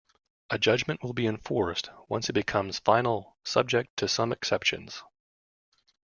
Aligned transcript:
A 0.49 0.57
judgment 0.57 1.03
will 1.03 1.13
be 1.13 1.27
enforced 1.27 1.91
once 2.09 2.27
it 2.27 2.33
becomes 2.33 2.79
final 2.79 3.37
subject 3.43 3.95
to 3.97 4.07
some 4.07 4.31
exceptions. 4.31 5.03